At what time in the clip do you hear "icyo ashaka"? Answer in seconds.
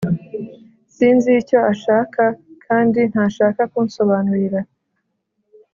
1.41-2.23